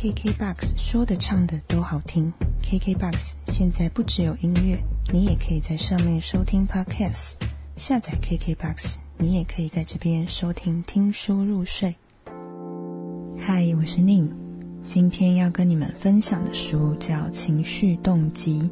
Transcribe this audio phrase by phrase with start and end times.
[0.00, 2.32] KKBOX 说的唱的都好听。
[2.62, 7.34] KKBOX 现在不只有音乐，你也可以在上面收听 Podcast。
[7.76, 11.94] 下载 KKBOX，你也可以在这边收听听书入睡。
[13.38, 14.26] 嗨，我是宁，
[14.82, 18.62] 今天要跟你们分享的书叫《情绪动机》。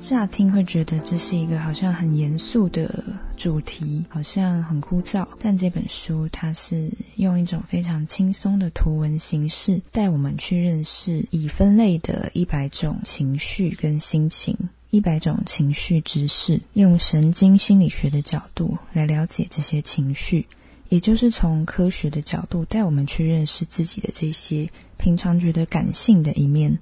[0.00, 3.04] 乍听会觉得这是一个好像很严肃的
[3.42, 5.26] 主题，好像很枯燥。
[5.40, 14.56] 但这本书它是用一种非常轻松的图文形式，带我们去认识已分类的一百种情绪跟心情，
[14.90, 20.46] 一百种情绪知识，用神经心理学的角度来了解这些情绪，
[20.88, 26.78] 也就是从科学的角度带我们去认识自己的这些平常觉得感性的一面。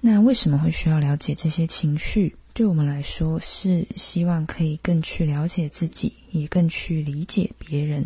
[0.00, 2.36] 那为什么会需要了解这些情绪？
[2.58, 8.04] 对我们来说，是希望可以更去了解自己，也更去理解别人。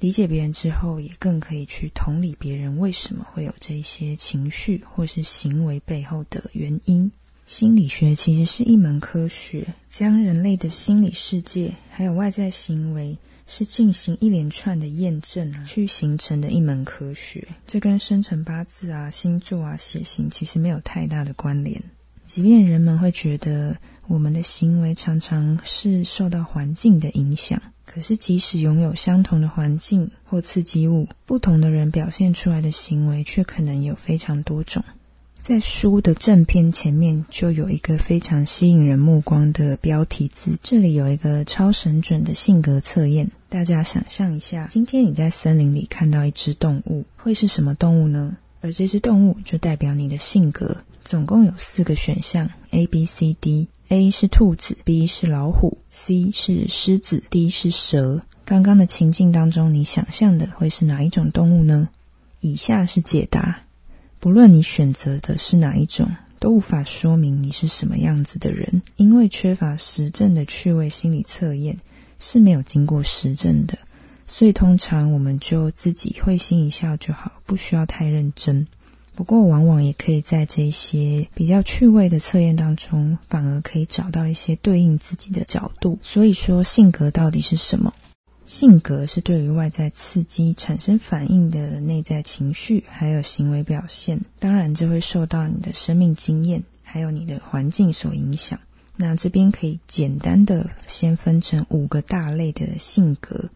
[0.00, 7.08] 理解别人之后，也更可以去同理别人为什么会有这些情绪或是行为背后的原因。
[7.46, 13.16] 心理学其实是一门科学，将人类的心理世界还有外在行为
[13.46, 17.46] 是进行一连串的验证啊，去形成的一门科学。
[17.64, 21.80] 这跟生辰八字啊、星座啊、血型其实没有太大的关联。
[22.26, 34.82] 即便人们会觉得我们的行为常常是受到环境的影响，可是即使拥有相同的环境或刺激物，不同的人表现出来的行为却可能有非常多种。
[35.40, 43.30] 在书的正片前面就有一个非常吸引人目光的标题字，这里有一个超神准的性格测验。
[43.50, 48.36] 大家想象一下，今天你在森林里看到一只动物，会是什么动物呢？
[48.62, 50.74] 而这只动物就代表你的性格。
[51.04, 53.68] 总共有四个选项：A、B、C、D。
[53.88, 58.22] A 是兔子，B 是老虎，C 是狮子，D 是蛇。
[58.46, 61.90] 刚刚的情境当中，你想象的会是哪一种动物呢？
[62.40, 63.60] 以下是解答：
[64.18, 71.78] 不论你选择的是哪一种，都无法说明你是什么样子的人，因为缺乏实证的趣味心理测验
[72.18, 73.76] 是没有经过实证的，
[74.26, 78.66] 所以通常我们就自己会心一笑就好，不需要太认真。
[79.14, 85.98] 不过，往往也可以在这些比较趣味的测验当中，反而可以找到一些对应自己的角度。
[86.02, 87.94] 所以说，性格到底是什么？
[88.44, 94.20] 性格是对于外在刺激产生反应的内在情绪，还有行为表现。
[94.38, 98.58] 当然，这会受到你的生命经验，还有你的环境所影响。
[98.96, 103.48] 那这边可以简单的先分成五个大类的性格。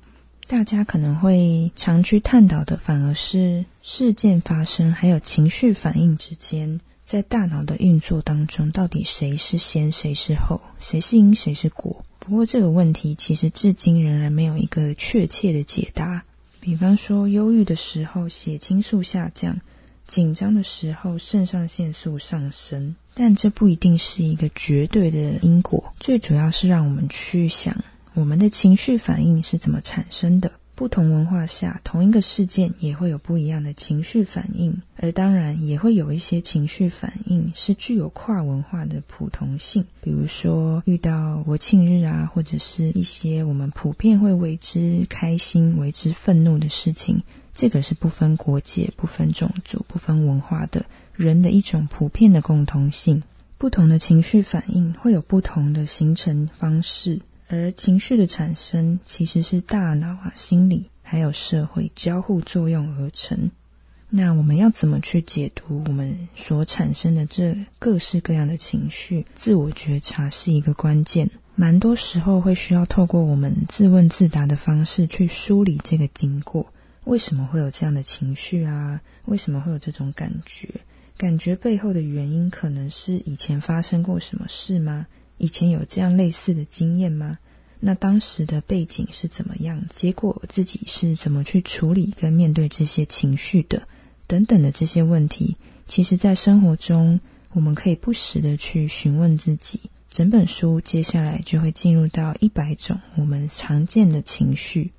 [0.46, 12.04] 大家可能会常去探讨的，反而是事件发生还有情绪反应之间，在大脑的运作当中，到底谁是先，谁是后，谁是因，谁是果？
[12.18, 16.22] 不过这个问题其实至今仍然没有一个确切的解答。
[16.60, 19.58] 比方说，忧郁的时候血清素下降，
[20.06, 25.82] 紧张的时候肾上腺素上升，但这不一定是一个绝对的因果。
[25.98, 27.74] 最主要是让我们去想。
[28.12, 30.52] 我们的情绪反应是怎么产生的？
[30.78, 39.84] 不同文化下，同一个事件也会有不一样的情绪反应，而当然也会有一些情绪反应是具有跨文化的普同性。
[40.00, 47.20] 比如说，遇到国庆日啊，或者是一些我们普遍会为之开心、为之愤怒的事情，
[47.56, 53.20] 这个是不分国界、不分种族、不分文化的人的一种普遍的共同性。
[53.58, 57.18] 不同的情绪反应会有不同的形成方式。
[57.48, 63.50] 而情绪的产生，其实是大脑啊、心理还有社会交互作用而成。
[64.10, 69.24] 那我们要怎么去解读我们所产生的这各式各样的情绪？
[69.34, 71.30] 自我觉察是一个关键。
[71.54, 76.64] 蛮多时候会需要透过我们自问自答的方式去梳理这个经过：
[77.04, 79.00] 为什么会有这样的情绪啊？
[79.24, 80.68] 为什么会有这种感觉？
[81.16, 85.06] 感觉背后的原因，可能是以前发生过什么事吗？
[85.38, 87.38] 以前有这样类似的经验吗？
[87.80, 89.80] 那当时的背景是怎么样？
[89.94, 93.82] 结果自己是怎么去处理跟面对这些情绪的？
[94.26, 95.56] 等等的这些问题，
[95.86, 97.18] 其实，在生活中，
[97.52, 99.80] 我们可以不时的去询问自己。
[100.10, 104.90] 整本书接下来就会进入到一百种我们常见的情绪。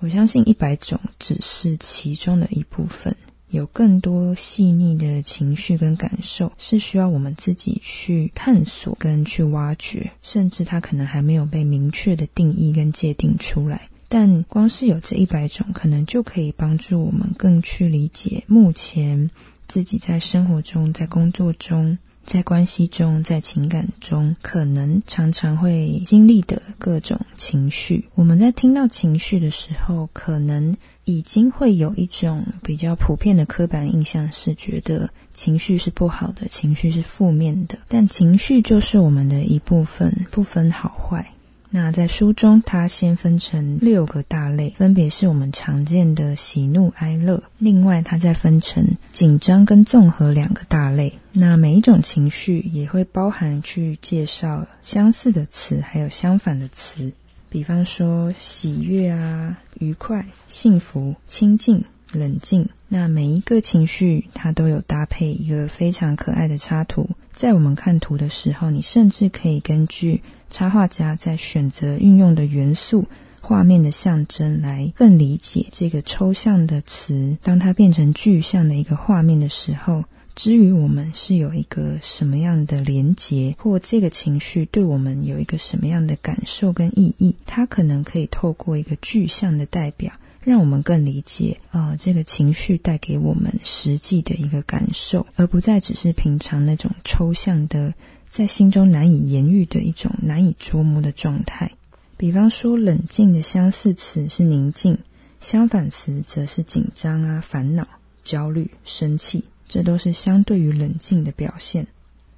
[0.00, 3.16] 我相信一百种只是其中的一部分。
[3.50, 13.88] 有更多细腻的情绪跟感受，是需要我们自己去探索跟去挖掘，甚至它可能还没有被明确的定义跟界定出来。
[14.08, 19.30] 但光是有这一百种，可能就可以帮助我们更去理解目前
[19.68, 28.04] 自己在生活中、在工作中、在关系中、在情感中，可能常常会经历的各种情绪。
[28.14, 30.76] 我们在听到情绪的时候，可能。
[31.06, 37.78] 已经会有一种比较普遍的刻板印象，是觉得情绪是不好的，情绪是负面的。
[37.88, 41.32] 但情绪就是我们的一部分，不分好坏。
[41.70, 47.42] 那在书中，它先分成六个大类，分别是我们常见的喜怒哀乐。
[47.58, 51.12] 另外，它再分成紧张跟综合两个大类。
[51.32, 57.12] 那每一种情绪也会包含去介绍相似的词，还有相反的词。
[57.56, 61.82] 比方说喜悦啊、愉快、幸福、清静、
[62.12, 67.08] 冷静，那每一个情绪它都有搭配一个非常可爱的插图。
[67.32, 70.20] 在我们看图的时候，你甚至可以根据
[70.50, 73.06] 插画家在选择运用的元素、
[73.40, 80.04] 画面的象征，来更理解这个抽象的词，当它变成具象的一个画面的时候。
[80.36, 90.12] 至于我们是有一个什么样的连结，或这个情绪对我们有一个什么样的感受跟意义，它可能可以透过一个具象的代表，
[90.42, 97.94] 让我们更理解啊这个情绪带给我们实际的一个感受，而不再只是平常那种抽象的，
[98.30, 101.72] 在心中难以言喻的一种难以捉摸的状态。
[102.18, 104.98] 比方说，冷静的相似词是宁静，
[105.40, 107.88] 相反词则是紧张啊、烦恼、
[108.22, 109.42] 焦虑、生气。
[109.68, 111.86] 这都是相对于冷静的表现，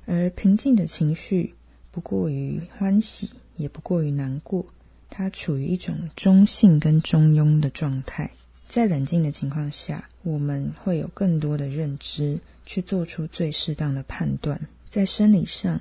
[0.06, 1.54] 而平静的情绪
[1.90, 4.64] 不过于欢喜，也不过于难过，
[5.10, 8.30] 它处于一种中性跟中庸的状态。
[8.66, 14.60] 在冷静的情况下，我们会有更多的认知，去做出最适当的判断。
[14.90, 15.80] 在生理上，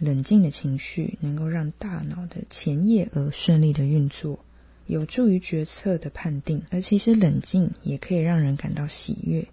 [0.00, 4.38] 冷静的情绪能够让大脑的前叶额顺利的运作，
[4.86, 6.62] 有助于决策的判定。
[6.70, 9.46] 而其实冷静也可以让人感到喜悦。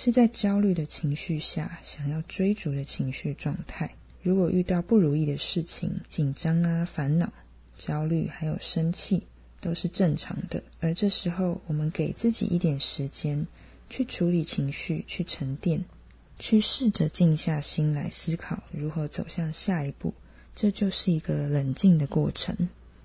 [0.00, 3.92] 是在焦虑的情绪下想要追逐的情绪状态。
[4.22, 7.28] 如果遇到不如意的事情，紧张啊、烦恼、
[7.76, 9.20] 焦虑，还有生气，
[9.60, 10.62] 都是正常的。
[10.78, 13.44] 而这时候，我们给自己一点时间，
[13.90, 15.84] 去处理情绪，去沉淀，
[16.38, 20.14] 去试着静下心来思考如何走向下一步。
[20.54, 22.56] 这就是一个冷静的过程。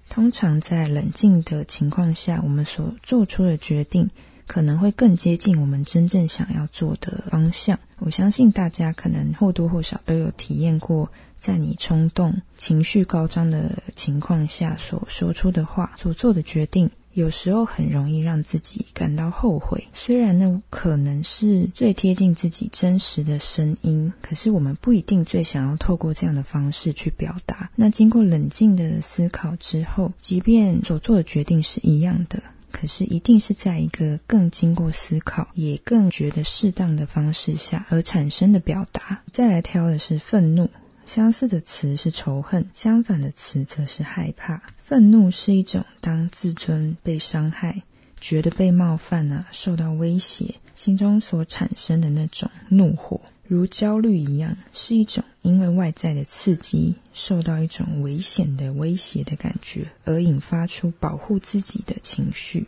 [0.09, 4.07] 通常在冷静的情况下，我们所做出的决定。
[4.47, 7.79] 可能会更接近我们真正想要做的方向。
[7.99, 11.09] 我相信大家可能或多或少都有体验过，
[11.39, 19.87] 在你冲动、情绪高涨的情况下所说出的话、所做的决定，有时候很容易让自己感到后悔。
[19.93, 27.69] 虽然呢，可能是最贴近自己真实的声音，可是我们不一定最想要透过这样的方式去表达。
[27.75, 32.43] 那经过冷静的思考之后，即便所做的决定是一样的。
[32.73, 39.21] 可是，一定是在一个更经过思考，也更觉得适当的方式下而产生的表达。
[39.31, 40.67] 再来挑的是愤怒，
[41.05, 44.61] 相似的词是仇恨，相反的词则是害怕。
[44.75, 47.83] 愤怒是一种当自尊被伤害，
[48.19, 53.21] 觉得被冒犯啊，受到威胁，心中所产生的那种怒火。
[53.53, 62.65] 如焦虑一样，是一种因为外在的刺激，受到一种危险的威胁的感觉，而引发出保护自己的情绪。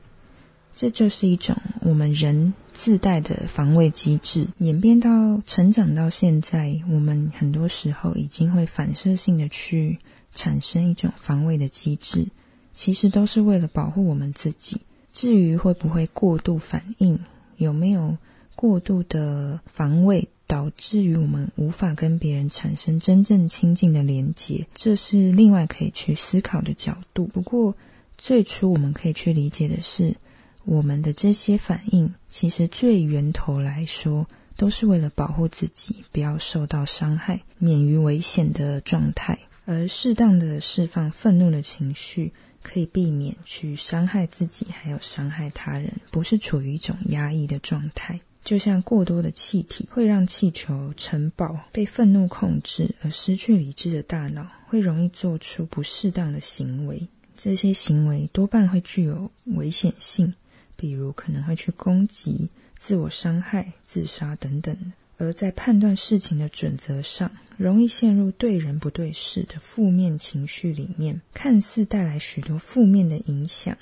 [0.75, 4.45] 这就是一种我们人自带的防卫机制。
[4.59, 9.97] 演变到成长到现在，我们很多时候已经会反射性的去
[10.35, 12.27] 产生一种防卫的机制，
[12.75, 14.79] 其实都是为了保护我们自己。
[15.11, 17.17] 至于会不会过度反应，
[17.57, 18.15] 有没有
[18.53, 20.27] 过度的防卫？
[20.47, 27.25] 导致于我们无法跟别人产生真正亲近的连接，这是另外可以去思考的角度。
[27.25, 27.75] 不过，
[28.17, 30.15] 最初我们可以去理解的是，
[30.63, 39.39] 我们的这些反应其实最源头来说，都是为了保护自己，不要受到伤害，免于危险的状态。
[39.65, 48.19] 而适当的释放愤怒的情绪，可以避免去伤害自己，还有伤害他人，不是处于一种压抑的状态。
[48.45, 57.07] 就像过多的气体会让气球城堡被愤怒控制而失去理智的大脑，会容易做出不适当的行为。
[57.35, 60.31] 这些行为多半会具有危险性，
[60.75, 62.47] 比如可能会去攻击、
[62.77, 64.77] 自我伤害、自杀等等。
[65.17, 73.75] 而在判断事情的准则上，容易陷入对人不对事的负面情绪里面，看似带来许多负面的影响。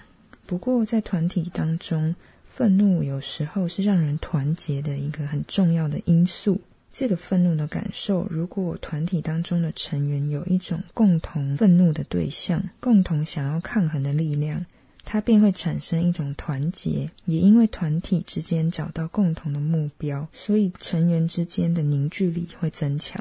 [0.45, 2.15] 不过在团体当中，
[2.55, 6.61] 愤怒有时候是让人团结的一个很重要的因素。
[6.91, 14.63] 这个愤怒的感受，如果团体当中的成员有一种共同愤怒的对象，共同想要抗衡的力量，
[15.03, 17.09] 它便会产生一种团结。
[17.25, 23.19] 也因为团体之间找到共同的目标，所以成员之间的凝聚力会增强。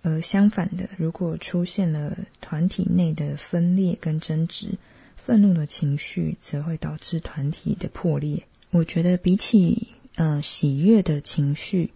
[0.00, 4.70] 而相反的，如果出现了团体内的分裂跟争执，
[5.16, 8.42] 愤怒的情绪则会导致团体的破裂。
[8.70, 11.90] 我觉得比起呃喜悦的情绪。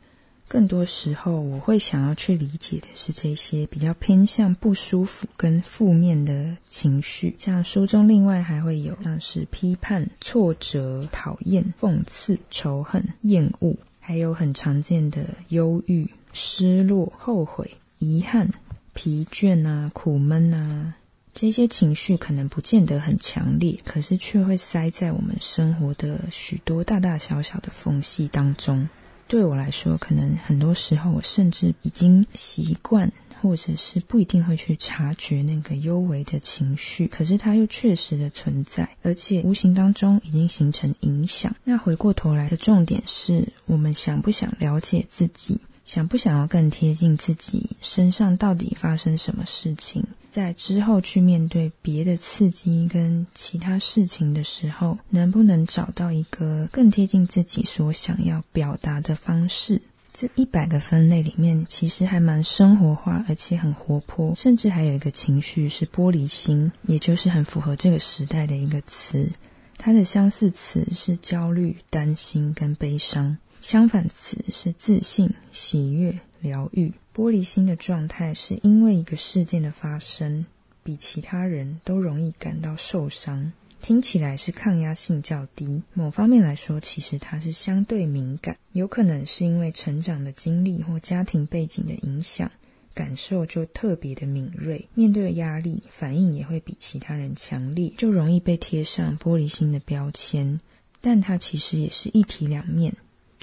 [0.46, 7.34] 更多时候，我会想要去理解的是这些比较偏向不舒服跟负面的情绪。
[7.38, 18.48] 像书中另外还会有像是批判、挫折、讨厌、讽刺、仇恨、厌恶，还有很常见的忧郁、失落、后悔、遗憾、
[18.92, 20.94] 疲倦啊、苦闷啊。
[21.34, 28.88] 这些情绪可能不见得很强烈，可是却会塞在我们生活的许多大大小小的缝隙当中。
[29.26, 33.10] 对我来说，可能很多时候我甚至已经习惯，
[33.42, 41.52] 或者是不一定会去察觉那个幽微的情绪，可是它又确实的存在，而且无形当中已经形成影响。
[41.64, 50.04] 那回过头来的重点是我们想不想了解自己，想不想要更贴近自己身上到底发生什么事情。
[50.30, 59.80] 在之后去面对别的刺激跟其他事情的时候，能不能找到一个更贴近自己所想要表达的方式？
[60.12, 69.30] 这一百个分类里面，其实还蛮生活化，而且很活泼，甚至还有一个情绪是玻璃心，也就是很符合这个时代的一个词。
[69.76, 76.92] 它的相似词是焦虑、担心跟悲伤，相反词是自信、喜悦、疗愈。
[77.14, 80.44] 玻璃心的状态是因为一个事件的发生，
[80.82, 83.50] 比其他人都容易感到受伤。
[83.80, 88.54] 听起来是抗压性较低，某方面来说，其实它是相对敏感。
[88.72, 92.50] 有可能是因为成长的经历或家庭背景的影响，
[92.92, 100.60] 感受就特别的敏锐，面对压力反应也会比其他人强烈，就容易被贴上玻璃心的标签。
[101.00, 102.94] 但它其实也是一体两面。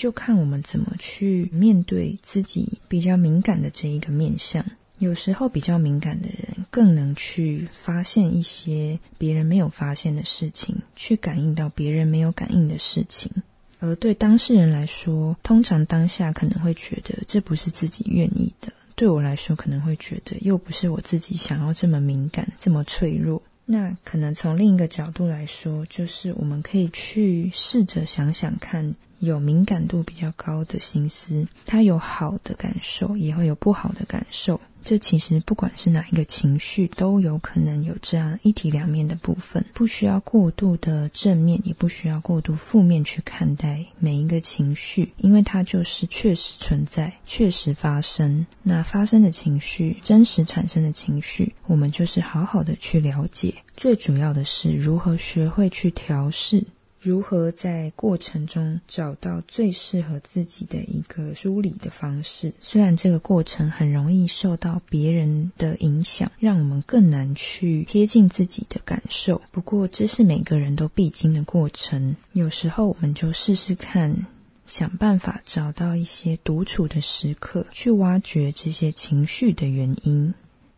[0.01, 4.65] 就看我们怎么去面对自己比较敏感的这一个面相。
[4.97, 13.31] 有时候比较敏感的人更能去发现一些别人没有发现的事情，去感应到别人没有感应的事情。
[13.79, 18.73] 而对当事人来说，通常当下可能会觉得这不是自己愿意的。
[18.95, 23.39] 对我来说，可能会觉得又不是我自己想要这么敏感、这么脆弱。
[23.65, 28.95] 那可能从另一个角度来说，就是我们可以去试着想想看。
[29.21, 34.59] 有敏感度比较高的心思，他有好的感受，也会有不好的感受。
[34.83, 48.43] 这其实不管是哪一个情绪，都有可能有这样一体两面的部分，不需要过度的正面，也不需要过度负面去看待每一个情绪，因为它就是确实存在，确实发生。
[48.63, 53.53] 那发生的情绪，真实产生的情绪，我们就是好好的去了解。
[53.77, 56.65] 最主要的是如何学会去调试。
[57.01, 62.53] 如何在过程中找到最适合自己的一个梳理的方式？
[62.59, 69.41] 虽然这个过程很容易受到别人的影响，让我们更难去贴近自己的感受。
[69.51, 72.15] 不过，这是每个人都必经的过程。
[72.33, 74.27] 有时候，我们就试试看，
[74.67, 80.31] 想办法找到一些独处的时刻，去挖掘这些情绪的原因。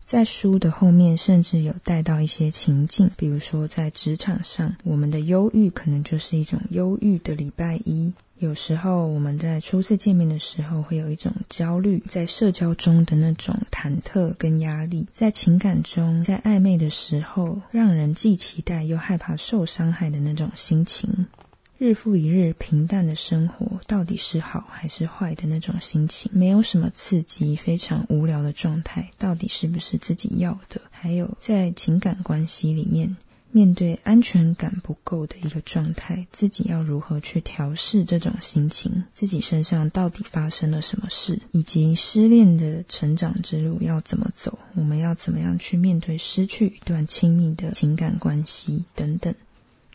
[0.04, 21.26] 在书的后面，甚至有带到一些情境，比如说在职场上，我们的忧郁可能就是一种忧郁的礼拜一；有时候我们在初次见面的时候，会有一种焦虑，在社交中的那种忐忑跟压力，在情感中，在暧昧的时候，让人既期待又害怕受伤害的那种心情。
[21.84, 26.30] 日复一日平淡的生活，到底是好还是坏的那种心情？
[26.34, 30.80] 没有什么刺激，非常无聊的状态，到底是不是自己要的？
[30.90, 33.14] 还有在情感关系里面，
[33.50, 39.04] 面对安全感不够的一个状态，自己要如何去调试这种心情？
[39.14, 41.38] 自己身上到底发生了什么事？
[41.52, 44.58] 以及失恋的成长之路要怎么走？
[44.74, 48.86] 我们要怎么样去面对失去一段亲密的情感关系？
[48.94, 49.34] 等等。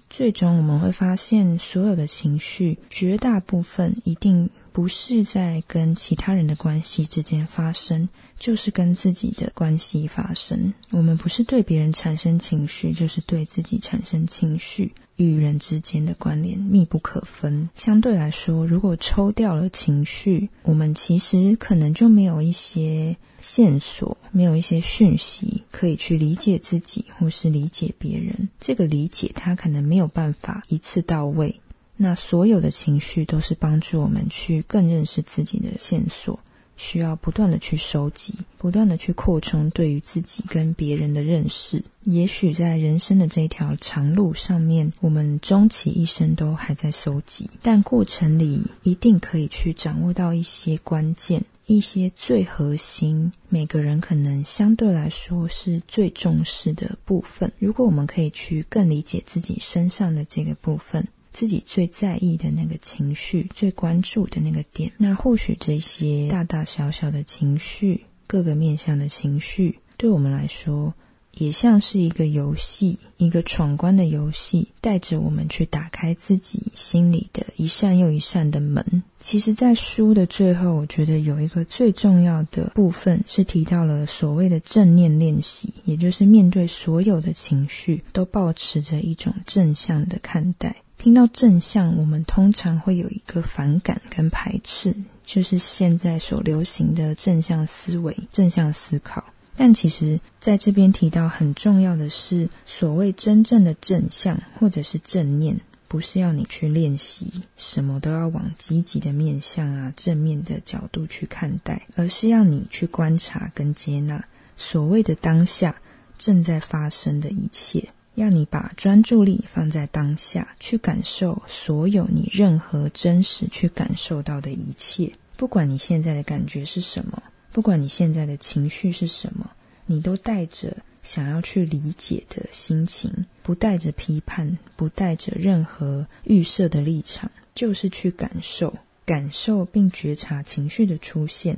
[0.10, 10.74] 最终我们会发现，所有的情绪绝大部分一定不是在跟其他人的关系之间发生，就是跟自己的关系发生。
[10.89, 14.94] 我们不是对别人产生情绪，就是对自己产生情绪。
[15.19, 17.69] 与人之间的关联密不可分。
[17.75, 28.47] 相对来说，如果抽掉了情绪，我们其实可能就没有一些线索，没有一些讯息可以去理解自己，或是理解别人。
[28.61, 31.59] 这个理解，它可能没有办法一次到位。
[31.97, 36.39] 那所有的情绪都是帮助我们去更认识自己的线索。
[36.79, 41.83] 需要不断的去收集，不断的去扩充对于自己跟别人的认识。
[42.05, 57.51] 也许在人生的这条长路上面，我们终其一生都还在收集，但过程里一定可以去掌握到一些关键、一些最核心，每个人可能相对来说是最重视的部分。
[57.59, 61.05] 如果我们可以去更理解自己身上的这个部分。
[61.31, 64.91] 自己最在意的那个情绪、最关注的那个点。
[64.98, 70.93] 那或许这些大大小小的情绪、各个面向的情绪，对我们来说。
[71.33, 79.03] 也像是一个游戏，一个闯关的游戏，带着我们去打开自己心里的一扇又一扇的门。
[79.19, 90.75] 其实，在书的最后，我觉得有一个最重要的部分是提到了所谓的正念练习，也就是面对所有的情绪，都保持着一种正向的看待。
[91.00, 99.24] 听到正向，我们通常会有一个反感跟排斥，就是现在所流行的正向思维、正向思考。
[99.56, 114.22] 但其实，在这边提到很重要的是，所谓真正的正向或者是正念，不是要你去练习什么都要往积极的面向啊、正面的角度去看待，而是要你去观察跟接纳
[114.58, 115.74] 所谓的当下
[116.18, 117.88] 正在发生的一切，
[118.19, 127.23] 要你把专注力放在当下，去感受所有你任何真实去感受到的一切，不管你现在的感觉是什么。
[127.53, 129.49] 不管你现在的情绪是什么，
[129.85, 133.09] 你都带着想要去理解的心情，
[133.41, 138.73] 不带着批判，不带着任何预设的立场，就是去感受、
[139.05, 141.57] 感受并觉察情绪的出现。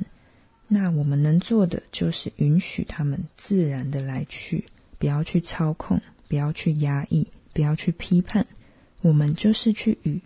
[0.68, 4.64] 那我们能做的就是允许他们自然的来去，
[4.98, 6.00] 不要去操控，
[6.32, 8.46] 不要去压抑，不要去批判。
[9.02, 10.18] 我们就是去与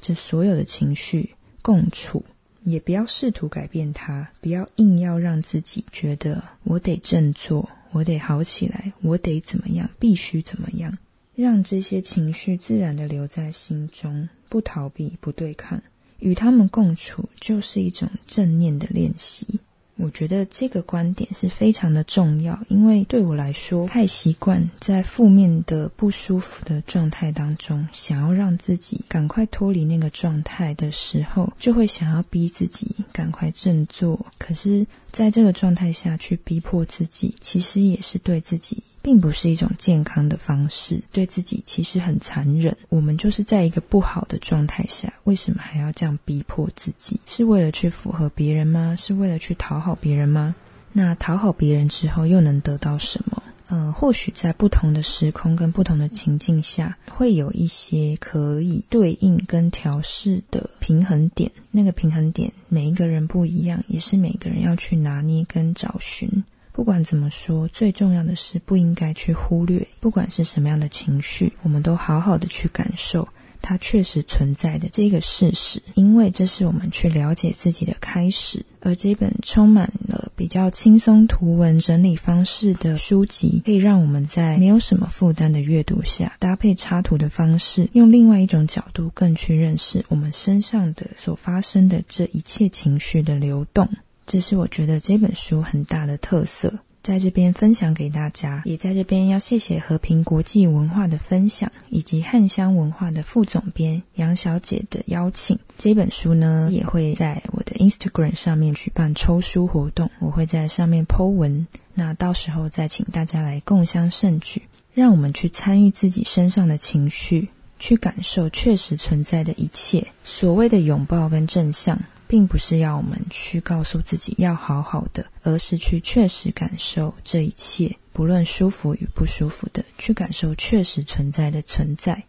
[0.00, 1.28] 这所有的情绪
[1.60, 2.24] 共处。
[2.64, 10.96] 也不要试图改变它，不要硬要让自己觉得我得振作，我得好起来，我得怎么样，必须怎么样，
[11.34, 15.82] 让这些情绪自然的留在心中，不逃避，不对抗，
[16.20, 19.60] 与他们共处，就是一种正念的练习。
[20.00, 34.18] 我觉得这个观点是非常的重要，因为对我来说，太习惯在负面的不舒服的状态当中，想要让自己赶快脱离那个状态的时候，就会想要逼自己赶快振作。
[34.38, 38.82] 可是，在这个状态下去逼迫自己，其实也是对自己。
[39.02, 42.76] 并不是一种健康的方式，对自己其实很残忍。
[42.88, 47.18] 我们就是在一个不好的状态下，为什么还要这样逼迫自己？
[47.26, 48.94] 是为了去符合别人吗？
[48.96, 50.54] 是为了去讨好别人吗？
[50.92, 53.42] 那讨好别人之后又能得到什么？
[53.72, 61.52] 嗯，或许在不同的时空跟不同的情境下，会有一些可以对应跟调试的平衡点。
[61.70, 66.42] 那个平衡点，每一个人不一样，也是每个人要去拿捏跟找寻。
[66.80, 73.28] 不管怎么说，最重要的是不应该去忽略，不管是什么样的情绪，我们都好好的去感受
[73.60, 78.64] 它确实存在的这个事实，因为这是我们去了解自己的开始。
[78.80, 93.86] 而这本充满了比较轻松图文整理方式的书籍，可以让我们在没有什么负担的阅读下，搭配插图的方式，用另外一种角度更去认识我们身上的所发生的这一切情绪的流动。
[94.30, 98.62] 这是我觉得这本书很大的特色，在这边分享给大家。
[98.64, 105.58] 也在这边要谢谢和平国际文化的分享，以及汉香文化的副总编杨小姐的邀请。
[105.76, 111.66] 这本书呢，也会在我的 Instagram 上面举办抽书活动，我会在上面 Po 文。
[111.92, 114.62] 那到时候再请大家来共襄盛举，
[114.94, 117.48] 让我们去参与自己身上的情绪，
[117.80, 120.06] 去感受确实存在的一切。
[120.22, 122.00] 所谓的拥抱跟正向。
[122.30, 132.22] 并不是要我们去告诉自己要好好的，而是去确实感受这一切，不论舒服与不舒服的，去感受确实存在的存在。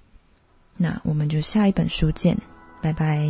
[0.76, 2.36] 那我们就下一本书见，
[2.82, 3.30] 拜拜。